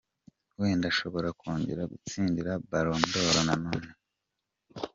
[0.59, 3.89] Wenda nshobora kongera gutsindira Ballon d'Or nanone.